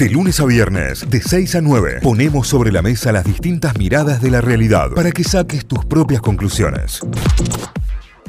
[0.00, 4.22] De lunes a viernes, de 6 a 9, ponemos sobre la mesa las distintas miradas
[4.22, 7.02] de la realidad para que saques tus propias conclusiones.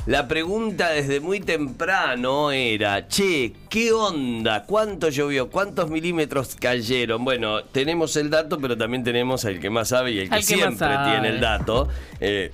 [0.06, 4.66] La pregunta desde muy temprano era, che, ¿qué onda?
[4.66, 5.50] ¿Cuánto llovió?
[5.50, 7.24] ¿Cuántos milímetros cayeron?
[7.24, 10.90] Bueno, tenemos el dato, pero también tenemos al que más sabe y el que, siempre
[11.06, 11.88] tiene el dato.
[12.20, 12.52] Eh,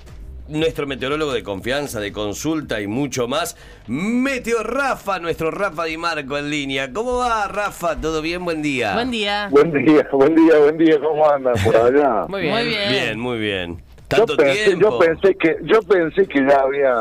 [0.50, 3.56] nuestro meteorólogo de confianza, de consulta y mucho más.
[3.88, 6.92] Meteo Rafa, nuestro Rafa Di Marco en línea.
[6.92, 7.96] ¿Cómo va, Rafa?
[8.00, 8.44] ¿Todo bien?
[8.46, 8.94] Buen día.
[8.94, 9.50] Buen día.
[9.52, 12.26] Buen día, buen día, buen día, ¿cómo andan por allá?
[12.28, 12.54] Muy bien.
[12.54, 12.90] Muy bien.
[12.90, 13.87] Bien, muy bien.
[14.16, 14.90] Yo pensé, tiempo.
[14.90, 16.94] yo pensé que yo pensé que ya había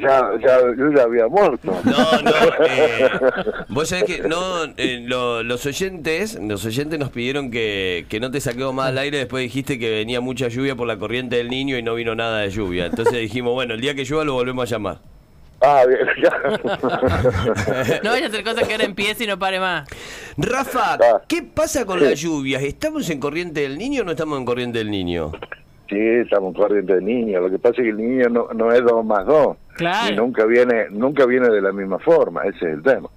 [0.00, 1.78] ya ya yo ya había muerto.
[1.84, 2.30] No, no,
[2.66, 3.10] eh,
[3.68, 8.30] vos sabés que no, eh, lo- los oyentes, los oyentes nos pidieron que, que no
[8.30, 11.50] te saquemos más al aire, después dijiste que venía mucha lluvia por la corriente del
[11.50, 12.86] niño y no vino nada de lluvia.
[12.86, 14.98] Entonces dijimos, bueno, el día que llueva lo volvemos a llamar.
[15.60, 18.00] Ah, bien, ya.
[18.02, 19.86] No vaya a hacer cosas que ahora empiece y no pare más.
[20.38, 21.22] Rafa, Ah.
[21.28, 22.04] ¿qué pasa con Sí.
[22.06, 22.62] las lluvias?
[22.62, 25.32] ¿Estamos en corriente del niño o no estamos en corriente del niño?
[25.94, 27.40] Sí, estamos corriente de niño.
[27.40, 29.56] Lo que pasa es que el niño no, no es dos más dos.
[29.76, 30.12] Claro.
[30.12, 32.42] Y nunca viene nunca viene de la misma forma.
[32.42, 33.08] Ese es el tema.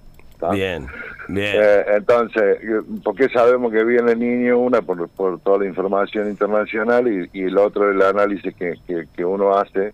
[0.52, 0.86] Bien,
[1.26, 1.56] bien.
[1.56, 2.58] Eh, entonces,
[3.02, 4.58] ¿por qué sabemos que viene el niño?
[4.58, 9.06] Una, por, por toda la información internacional y, y el otro, el análisis que, que,
[9.16, 9.92] que uno hace,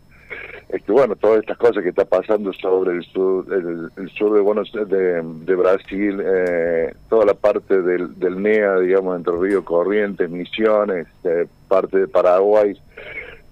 [0.68, 4.34] es que, bueno, todas estas cosas que está pasando sobre el sur, el, el sur
[4.34, 9.64] de, Buenos, de, de Brasil, eh, toda la parte del, del NEA, digamos, entre Río
[9.64, 12.76] Corrientes, Misiones, eh, parte de Paraguay,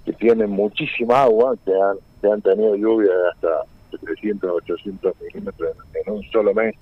[0.04, 3.48] que tienen muchísima agua, que han, que han tenido lluvia de hasta
[4.04, 6.74] 300, 800 milímetros en, en un solo mes.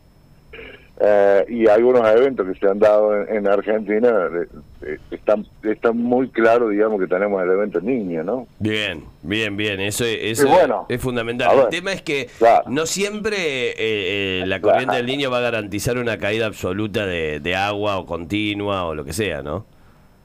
[1.03, 4.47] Eh, y algunos eventos que se han dado en, en Argentina eh,
[4.83, 8.47] eh, están están muy claros, digamos, que tenemos el evento niño, ¿no?
[8.59, 11.59] Bien, bien, bien, eso, eso bueno, es fundamental.
[11.59, 12.65] El tema es que claro.
[12.69, 17.41] no siempre eh, eh, la corriente del niño va a garantizar una caída absoluta de,
[17.41, 19.65] de agua o continua o lo que sea, ¿no?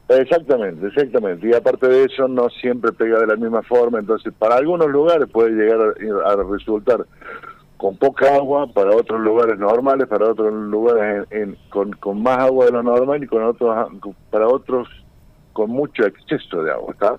[0.09, 1.47] Exactamente, exactamente.
[1.47, 3.99] Y aparte de eso, no siempre pega de la misma forma.
[3.99, 7.05] Entonces, para algunos lugares puede llegar a, a resultar
[7.77, 12.65] con poca agua, para otros lugares normales, para otros lugares en- con, con más agua
[12.65, 13.89] de lo normal y con otros
[14.31, 14.87] para otros
[15.53, 16.93] con mucho exceso de agua.
[16.93, 17.17] ¿está?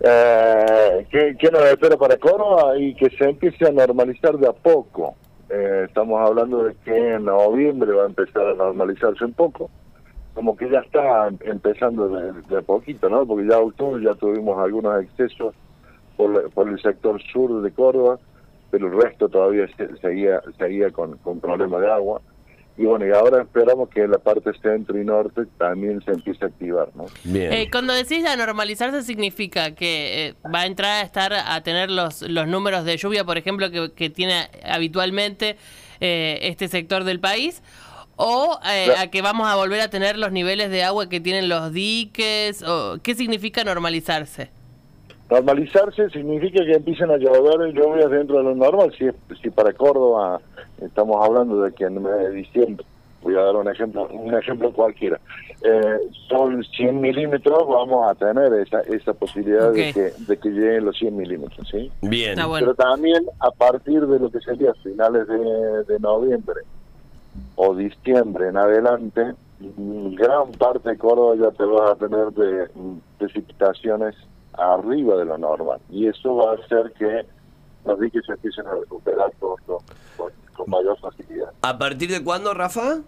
[0.00, 2.76] Eh, ¿qué, nos espera para Córdoba?
[2.78, 5.14] Y que se empiece a normalizar de a poco.
[5.48, 9.70] Eh, estamos hablando de que en noviembre va a empezar a normalizarse un poco
[10.34, 13.24] como que ya está empezando de, de poquito, ¿no?
[13.24, 15.54] Porque ya octubre ya tuvimos algunos excesos
[16.16, 18.18] por el sector sur de Córdoba,
[18.74, 22.20] pero el resto todavía se- seguía seguía con, con problemas de agua.
[22.76, 26.48] Y bueno, y ahora esperamos que la parte centro y norte también se empiece a
[26.48, 27.04] activar, ¿no?
[27.22, 27.52] Bien.
[27.52, 31.88] Eh, cuando decís a normalizarse significa que eh, va a entrar a estar a tener
[31.92, 35.56] los, los números de lluvia, por ejemplo, que, que tiene habitualmente
[36.00, 37.62] eh, este sector del país,
[38.16, 41.48] o eh, a que vamos a volver a tener los niveles de agua que tienen
[41.48, 44.50] los diques, o ¿qué significa normalizarse?
[45.30, 48.92] Normalizarse significa que empiecen a llover lluvias dentro de lo normal.
[48.98, 50.40] Si, es- si para Córdoba
[50.82, 52.84] estamos hablando de que en el mes de diciembre,
[53.22, 55.18] voy a dar un ejemplo, un ejemplo cualquiera,
[55.62, 55.96] eh,
[56.28, 60.98] son 100 milímetros, vamos a tener esa, esa posibilidad de, que, de que lleguen los
[60.98, 61.90] 100 milímetros, ¿sí?
[62.02, 62.32] Bien.
[62.32, 62.66] Está bueno.
[62.66, 66.60] Pero también a partir de lo que sería finales de, de noviembre
[67.56, 72.68] o diciembre en adelante, gran parte de Córdoba ya te vas a tener de
[73.18, 74.14] precipitaciones
[74.56, 75.80] arriba de lo normal.
[75.90, 77.26] Y eso va a hacer que
[77.84, 79.78] los diques se empiecen a recuperar con, con-
[80.16, 81.50] con- mayor facilidad.
[81.62, 82.98] ¿A partir de cuándo, Rafa?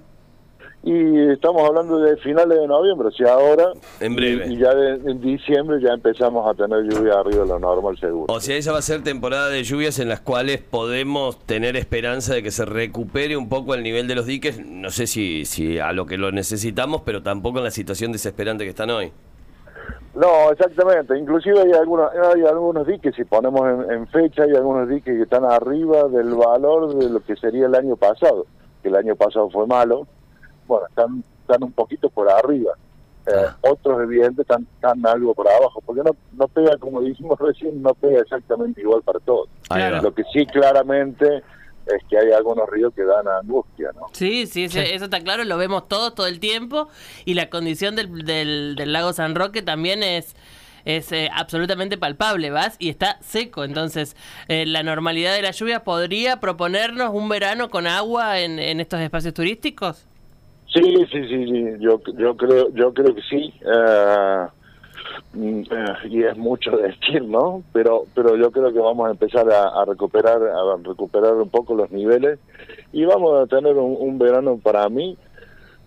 [0.83, 3.73] Y estamos hablando de finales de noviembre, o sea, ahora.
[3.99, 4.47] En breve.
[4.49, 7.99] Y, y ya de- en diciembre ya empezamos a tener lluvia arriba de lo normal,
[7.99, 8.33] seguro.
[8.33, 12.35] O sea, esa va a ser temporada de lluvias en las cuales podemos tener esperanza
[12.35, 14.65] de que se recupere un poco el nivel de los diques.
[14.65, 18.65] No sé si, si a lo que lo necesitamos, pero tampoco en la situación desesperante
[18.65, 19.13] que están hoy.
[20.17, 21.17] No, exactamente.
[21.19, 25.23] Inclusive hay algunos, hay algunos diques, si ponemos en, en fecha, hay algunos diques que
[25.23, 28.47] están arriba del valor de lo que sería el año pasado,
[28.83, 30.07] que el año pasado fue malo.
[30.67, 32.73] Bueno, están, están un poquito por arriba.
[33.27, 33.57] Eh, Ah.
[33.61, 37.93] Otros, evidentes, están, están algo por abajo, porque no, no pega, como dijimos recién, no
[37.95, 39.49] pega exactamente igual para todos.
[39.69, 40.01] Claro.
[40.01, 41.43] Lo que sí claramente
[41.87, 44.07] es que hay algunos ríos que dan angustia, ¿no?
[44.13, 46.89] Sí, sí, ese- eso está claro, lo vemos todos todo el tiempo
[47.25, 50.35] y la condición del, del, del lago San Roque también es,
[50.85, 52.77] es eh, absolutamente palpable, ¿vas?
[52.79, 54.17] Y está seco, entonces
[54.49, 59.01] eh, la normalidad de la lluvia podría proponernos un verano con agua en, en estos
[59.01, 60.05] espacios turísticos.
[60.73, 61.65] Sí, sí, sí, sí.
[61.81, 63.55] Yo, yo creo, yo creo que sí.
[63.65, 64.47] Eh,
[66.09, 67.63] y es mucho decir, ¿no?
[67.73, 71.75] Pero, pero yo creo que vamos a empezar a, a recuperar, a recuperar un poco
[71.75, 72.39] los niveles
[72.93, 75.17] y vamos a tener un, un verano para mí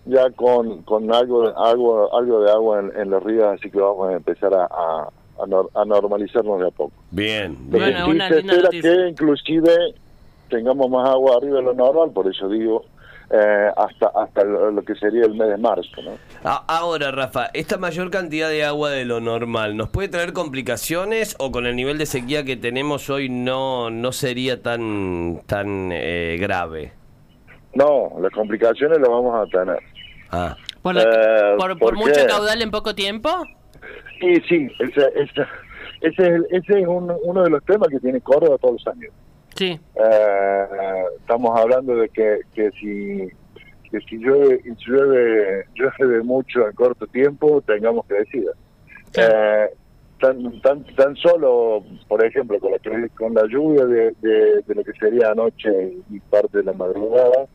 [0.06, 4.14] ya con, con algo, algo, algo de agua en, los ríos, así que vamos a
[4.14, 6.92] empezar a, a, normalizarnos de a poco.
[7.10, 9.94] Bien, Bueno, una se espera que inclusive
[10.48, 12.84] tengamos más agua arriba de lo normal, por eso digo
[13.32, 16.02] eh, hasta hasta lo, que sería el mes de marzo.
[16.02, 16.18] ¿no?
[16.42, 21.52] Ahora, Rafa, esta mayor cantidad de agua de lo normal, ¿nos puede traer complicaciones o
[21.52, 26.92] con el nivel de sequía que tenemos hoy no, no sería tan, tan eh, grave?
[27.74, 29.78] No, las complicaciones las vamos a tener.
[30.30, 30.56] Ah.
[30.82, 31.04] ¿Por, eh,
[31.78, 33.28] por, mucho caudal en poco tiempo?
[34.18, 35.46] Sí, sí, ese, ese,
[36.00, 39.12] ese es, ese es uno de los temas que tiene Córdoba todos los años.
[39.60, 39.78] Sí.
[39.94, 43.28] Eh, estamos hablando de que, que si
[43.90, 48.46] que si llueve, llueve, llueve mucho en corto tiempo, tengamos que decir.
[49.18, 49.68] Eh,
[50.18, 54.92] tan, tan, tan solo, por ejemplo, con la, con la lluvia de, de, lo que
[54.94, 57.46] sería anoche y parte de la madrugada,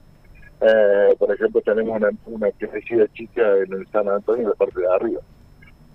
[0.61, 4.79] eh, por ejemplo, tenemos una, una crecida chica en el San Antonio, en la parte
[4.79, 5.21] de arriba.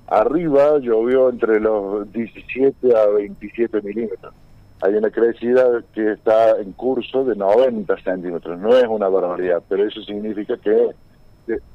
[0.08, 4.34] Arriba llovió entre los 17 a 27 milímetros
[4.82, 8.58] hay una crecida que está en curso de 90 centímetros.
[8.58, 10.88] No es una barbaridad, pero eso significa que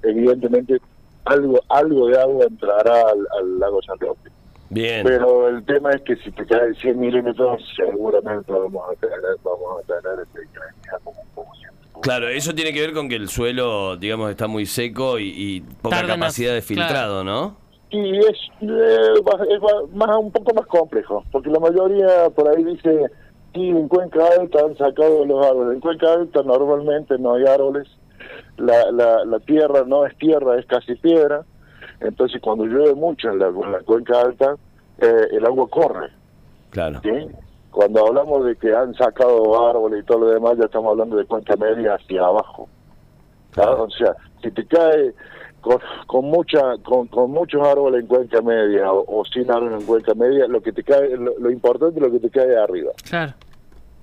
[0.03, 0.79] evidentemente
[1.25, 4.29] algo algo de agua entrará al, lago San Roque.
[4.69, 5.03] Bien.
[5.03, 9.83] Pero el tema es que si te cae 100 milímetros, seguramente vamos a tener, vamos
[9.83, 10.39] a tener este,
[11.03, 11.51] como un poco
[12.01, 16.05] Claro, eso tiene que ver con que el suelo, digamos, está muy seco y, poca
[16.05, 17.57] capacidad de filtrado, ¿no?
[17.95, 19.21] Y es, eh,
[19.93, 23.09] más, un poco más complejo, porque la mayoría por ahí dice,
[23.53, 25.75] sí, en Cuenca Alta han sacado los árboles.
[25.75, 27.87] En Cuenca Alta normalmente no hay árboles,
[28.57, 31.45] la, la, la tierra no es tierra, es casi piedra,
[32.01, 33.49] entonces cuando llueve mucho en la,
[33.85, 34.55] Cuenca Alta,
[34.97, 36.09] eh, el agua corre.
[36.71, 37.01] Claro.
[37.71, 41.25] Cuando hablamos de que han sacado árboles y todo lo demás, ya estamos hablando de
[41.25, 42.67] Cuenca Media hacia abajo.
[43.57, 45.13] O sea, si te cae
[46.05, 50.47] con, mucha con, con, muchos árboles en cuenca media o, sin árboles en cuenca media
[50.47, 52.91] lo que te cae lo, importante es lo que te cae de arriba.
[53.07, 53.33] Claro.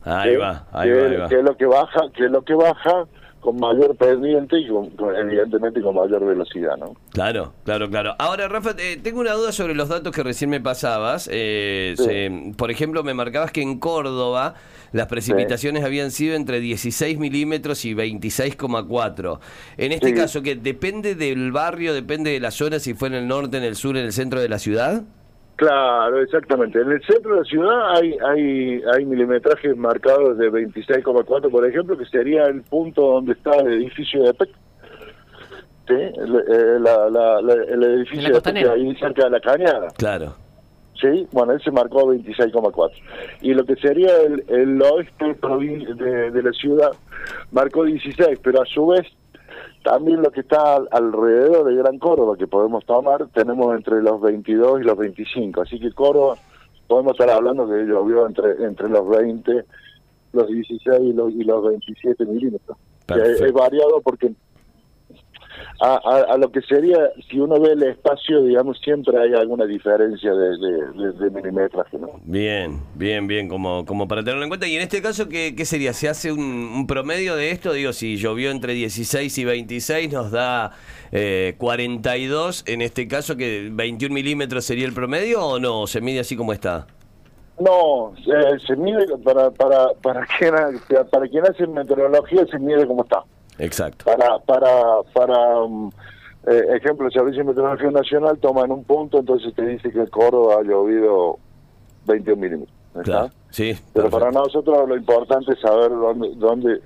[0.05, 3.07] Ahí va ahí va, que es lo que baja que es lo que baja
[3.43, 6.95] con mayor pendiente y evidentemente con mayor velocidad, ¿no?
[7.11, 8.15] Claro, claro, claro.
[8.21, 11.29] Ahora, Rafa, eh, tengo una duda sobre los datos que recién me pasabas.
[11.31, 14.55] Eh, por ejemplo, me marcabas que en Córdoba
[14.93, 19.41] las precipitaciones habían sido entre 16 milímetros y 26,4.
[19.77, 23.27] En este caso, que depende del barrio, depende de la zona, si fue en el
[23.27, 25.03] norte, en el sur, en el centro de la ciudad.
[25.63, 26.81] Claro, exactamente.
[26.81, 31.97] En el centro de la ciudad hay hay hay milimetrajes marcados de 26,4, por ejemplo,
[31.97, 34.49] que sería el punto donde está el edificio de PEC.
[35.87, 35.95] ¿Sí?
[35.95, 39.87] El, eh, el edificio de PEC ahí cerca de la cañada.
[39.97, 40.35] Claro.
[41.01, 42.91] Sí, bueno, él se marcó 26,4.
[43.43, 45.37] Y lo que sería el, el oeste
[45.95, 46.91] de, de la ciudad
[47.53, 49.07] marcó 16, pero a su vez
[49.83, 54.81] también lo que está alrededor de Gran Córdoba que podemos tomar, tenemos entre los 22
[54.81, 55.63] y los 25.
[55.63, 56.37] Así que Córdoba,
[56.87, 59.65] podemos estar hablando que llovió entre, entre los 20,
[60.33, 62.77] los 16 y los, y los 27 milímetros.
[63.09, 64.33] Es variado porque
[65.85, 70.57] a, lo que sería, si uno ve el espacio, digamos, siempre hay alguna diferencia de,
[71.13, 72.21] de, milimetraje, ¿no?
[72.23, 74.69] Bien, bien, bien, como, como para tenerlo en cuenta.
[74.69, 75.93] Y en este caso, ¿qué, qué sería?
[75.93, 77.73] ¿Se hace un, promedio de esto?
[77.73, 80.71] Digo, si llovió entre 16 y 26, nos da
[81.11, 82.63] eh, 42.
[82.69, 85.89] En este caso, que 21 milímetros sería el promedio o no?
[85.89, 86.87] ¿Se mide así como está?
[87.59, 88.13] No,
[88.67, 90.55] se, mide para, para, para, quien,
[91.11, 93.25] para quien hace meteorología, se mide como está.
[93.63, 94.05] Exacto.
[94.05, 95.91] Para, para, para um,
[96.47, 100.01] eh, ejemplo, el Servicio de Meteorología Nacional toma en un punto, entonces te dice que
[100.01, 101.39] el Córdoba ha llovido
[102.07, 102.77] 21 milímetros.
[103.05, 103.77] Claro, sí.
[103.95, 106.81] Pero para nosotros lo importante es saber dónde, dónde,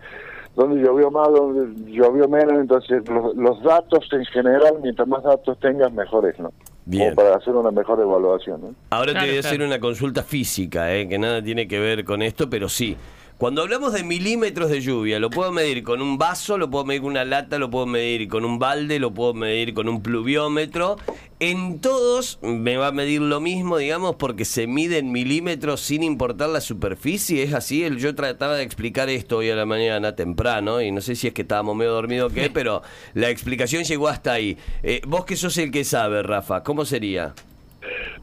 [0.54, 5.90] dónde llovió más, dónde llovió menos, entonces los, datos en general, mientras más datos tengas,
[5.92, 6.52] mejores, ¿no?
[6.84, 7.16] Bien.
[7.16, 8.60] para hacer una mejor evaluación.
[8.60, 8.74] ¿no?
[8.90, 11.08] Ahora te voy a hacer una consulta física, ¿eh?
[11.08, 12.96] que nada tiene que ver con esto, pero sí.
[13.38, 17.02] Cuando hablamos de milímetros de lluvia, lo puedo medir con un vaso, lo puedo medir
[17.02, 20.96] con una lata, lo puedo medir con un balde, lo puedo medir con un pluviómetro.
[21.38, 26.02] En todos me va a medir lo mismo, digamos, porque se mide en milímetros sin
[26.02, 27.42] importar la superficie.
[27.42, 27.86] ¿Es así?
[27.98, 31.34] Yo trataba de explicar esto hoy a la mañana temprano y no sé si es
[31.34, 32.80] que estábamos medio dormidos o qué, pero
[33.12, 34.56] la explicación llegó hasta ahí.
[34.82, 37.34] Eh, vos que sos el que sabe, Rafa, ¿cómo sería?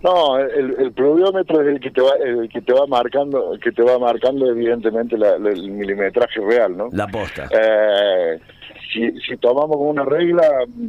[0.04, 3.72] No, el, el pluviómetro es el que te va el que te va marcando que
[3.72, 6.90] te va marcando evidentemente el milimetraje real, ¿no?
[6.92, 7.48] La posta.
[7.52, 8.38] Eh,
[8.92, 10.44] si, si tomamos una regla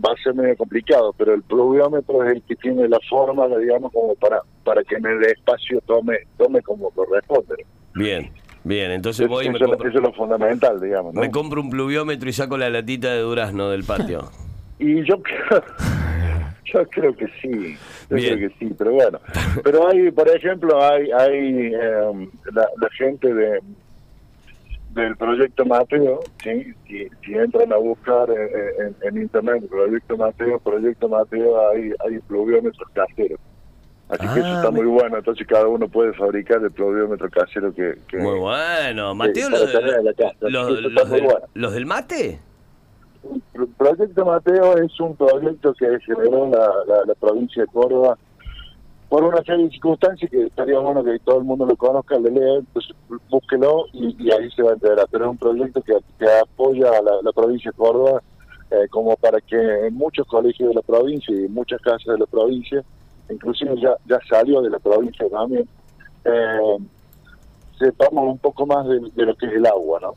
[0.05, 3.93] va a ser medio complicado, pero el pluviómetro es el que tiene la forma, digamos,
[3.93, 7.65] como para para que en el espacio tome tome como corresponde.
[7.95, 8.33] Bien.
[8.67, 9.89] Bien, entonces voy y me compro...
[9.91, 11.13] Eso es lo fundamental, digamos.
[11.13, 14.31] Me compro un pluviómetro y saco la latita de durazno del patio.
[14.77, 15.63] Y yo creo,
[16.73, 17.77] yo creo que sí,
[18.11, 18.37] yo Bien.
[18.39, 19.21] creo que sí, pero bueno.
[19.63, 23.61] Pero hay, por ejemplo, hay, hay eh, la, la gente de
[24.91, 26.73] del proyecto Mateo, ¿sí?
[26.87, 32.19] si, si entran a buscar en, en- en internet proyecto Mateo, proyecto Mateo, hay, hay
[32.21, 33.41] pluviómetros caseros.
[34.09, 37.75] Así que eso Ah, está muy bueno, entonces cada uno puede fabricar el pluviómetro casero
[37.75, 37.95] que...
[38.07, 39.15] que Muy bueno.
[39.17, 41.41] Mateo, los, bueno.
[41.55, 42.39] los del mate.
[43.53, 48.19] Pro- Proyecto Mateo es un proyecto que generó la, la, la provincia de Córdoba
[49.09, 52.31] por una serie de circunstancias que estaría bueno que todo el mundo lo conozca, le
[52.31, 52.87] lea, pues
[53.31, 55.07] búsquelo y, y ahí se va a enterar.
[55.11, 58.23] Pero es un proyecto que, que apoya a la, la provincia de Córdoba
[58.71, 62.19] eh, como para que en muchos colegios de la provincia y en muchas casas de
[62.19, 62.83] la provincia,
[63.31, 65.69] inclusive ya, ya salió de la provincia también,
[66.25, 66.79] eh,
[67.79, 70.15] sepamos un poco más de, de lo que es el agua, ¿no?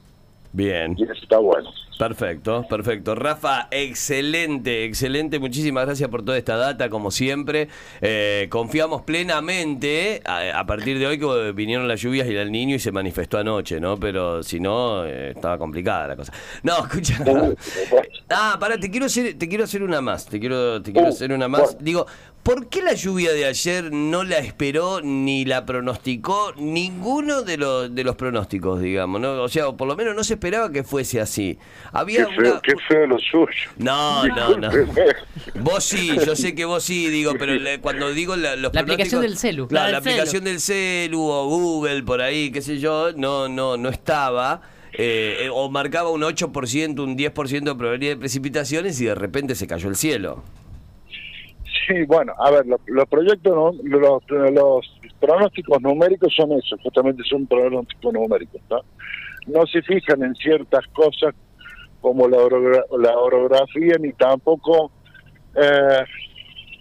[0.54, 0.96] Bien.
[0.98, 1.70] Y eso está bueno.
[1.98, 3.16] Perfecto, perfecto.
[3.16, 5.40] Rafa, excelente, excelente.
[5.40, 7.70] Muchísimas gracias por toda esta data, como siempre.
[8.02, 12.76] Eh, confiamos plenamente a, a partir de hoy que vinieron las lluvias y el niño
[12.76, 13.98] y se manifestó anoche, ¿no?
[13.98, 16.32] Pero si no, eh, estaba complicada la cosa.
[16.64, 17.24] No, escucha.
[18.30, 20.26] Ah, pará, te quiero hacer, te quiero hacer una más.
[20.26, 21.78] Te quiero, te quiero hacer una más.
[21.80, 22.06] Digo,
[22.44, 27.94] ¿por qué la lluvia de ayer no la esperó ni la pronosticó ninguno de los
[27.94, 29.20] de los pronósticos, digamos?
[29.22, 29.42] ¿no?
[29.42, 31.58] O sea, por lo menos no se esperaba que fuese así.
[31.92, 33.70] Qué Había feo, una- qué feo lo suyo.
[33.78, 34.70] No, no, no.
[35.62, 38.82] Vos sí, yo sé que vos sí, digo, pero le- cuando digo la, los La
[38.82, 39.68] aplicación del celu.
[39.68, 43.90] Claro, La aplicación del celu o Google, por ahí, qué sé yo, no, no, no
[43.90, 44.62] estaba.
[45.00, 49.54] eh, eh, o marcaba un 8%, un 10% de probabilidad de precipitaciones y de repente
[49.54, 50.42] se cayó el cielo.
[51.88, 54.86] Sí, bueno, a ver, lo- los proyectos, no- los, los
[55.20, 58.82] pronósticos numéricos son eso, justamente son pronósticos numéricos, ¿no?
[59.48, 61.34] No se fijan en ciertas cosas
[62.02, 64.92] como la, orogra- la orografía ni tampoco
[65.56, 66.04] eh,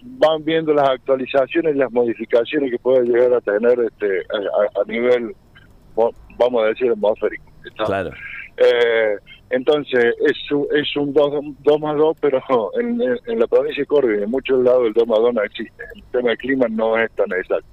[0.03, 4.83] van viendo las actualizaciones y las modificaciones que puede llegar a tener este a, a-
[4.85, 5.35] nivel,
[6.37, 7.43] vamos a decir, atmosférico.
[8.57, 9.17] Eh,
[9.49, 10.37] entonces, es,
[10.73, 12.41] es un 2 más 2, pero
[12.79, 15.33] en, en- en la provincia de Córdoba y en muchos lados el 2 más 2
[15.33, 15.83] no existe.
[15.95, 17.65] El tema del clima no es tan exacto.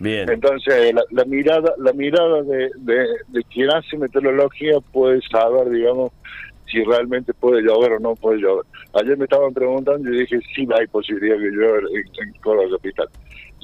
[0.00, 0.30] Bien.
[0.30, 6.12] Entonces, la, la mirada la mirada de, de, de quien hace meteorología puede saber, digamos,
[6.74, 8.66] si realmente puede llover o no puede llover.
[8.94, 13.08] Ayer me estaban preguntando y dije, sí hay posibilidad de llover en, en capital.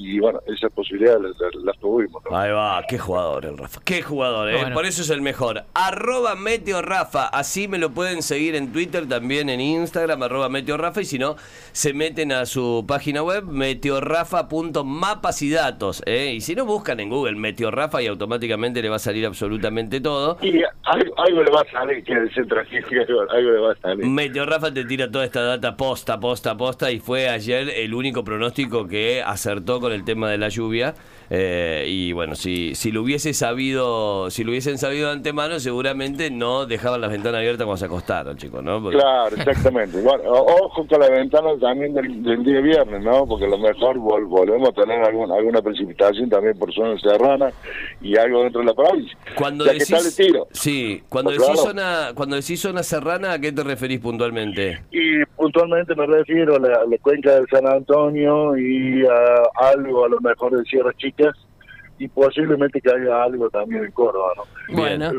[0.03, 2.23] Y bueno, esa posibilidad las la, tuvimos.
[2.25, 2.35] ¿no?
[2.35, 3.83] Ahí va, qué jugador el Rafa.
[3.85, 4.57] Qué jugador, ¿eh?
[4.57, 4.75] Bueno.
[4.75, 5.65] Por eso es el mejor.
[5.75, 7.27] Arroba Meteo Rafa.
[7.27, 11.03] Así me lo pueden seguir en Twitter, también en Instagram, arroba Meteo Rafa.
[11.03, 11.37] Y si no,
[11.73, 16.03] se meten a su página web, meteorrafa.mapas y datos.
[16.07, 16.33] ¿eh?
[16.35, 20.01] Y si no, buscan en Google Meteo Rafa y automáticamente le va a salir absolutamente
[20.01, 20.39] todo.
[20.41, 22.77] Y algo, algo le va a salir, que el centro aquí,
[23.07, 24.07] algo, algo le va a salir.
[24.07, 26.91] Meteo Rafa te tira toda esta data posta, posta, posta.
[26.91, 30.95] Y fue ayer el único pronóstico que acertó con el tema de la lluvia.
[31.33, 36.29] Eh, y bueno, si, si lo hubiese sabido, si lo hubiesen sabido de antemano, seguramente
[36.29, 38.83] no dejaban las ventanas abiertas cuando se acostaron, chicos, ¿no?
[38.83, 40.01] Porque- Claro, exactamente.
[40.03, 43.27] Bueno, o- ojo con la ventana también del, del día viernes, ¿no?
[43.29, 47.51] Porque a lo mejor vol- volvemos a tener algún- alguna precipitación también por zona serrana
[48.01, 49.17] y algo dentro de la provincia.
[49.37, 50.49] Cuando que decís, tiro.
[50.51, 51.69] sí, cuando Pues decís claro.
[51.71, 54.81] zona, cuando decís zona serrana, ¿a qué te referís puntualmente?
[54.91, 55.23] Y
[55.55, 60.09] puntualmente me refiero a la, a la cuenca del San Antonio y a algo a
[60.09, 61.35] lo mejor de Sierras Chicas
[61.99, 64.77] y posiblemente que haya algo también en Córdoba, ¿no?
[64.77, 65.11] Bueno.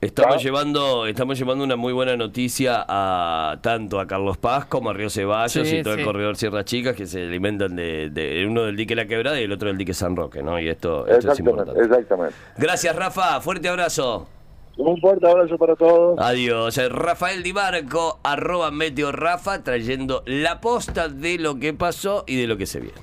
[0.00, 0.38] Estamos Ah.
[0.38, 5.08] llevando, estamos llevando una muy buena noticia a tanto a Carlos Paz como a Río
[5.08, 6.00] Ceballos Sí, y todo sí.
[6.00, 9.44] el corredor Sierra Chicas que se alimentan de, de- uno del dique La Quebrada y
[9.44, 10.60] el otro del dique San Roque, ¿no?
[10.60, 11.80] Y esto, esto es importante.
[11.80, 12.34] exactamente.
[12.58, 13.40] Gracias, Rafa.
[13.40, 14.28] Fuerte abrazo.
[14.76, 16.18] Un fuerte abrazo para todos.
[16.18, 16.76] Adiós.
[16.78, 22.36] Eh, Rafael Di Marco, arroba Meteo Rafa, trayendo la posta de lo que pasó y
[22.36, 22.98] de lo que se viene.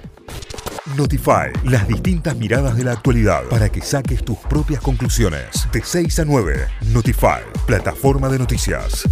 [0.98, 5.68] Notify, las distintas miradas de la actualidad para que saques tus propias conclusiones.
[5.72, 9.08] De 6 a 9, Notify, plataforma de noticias.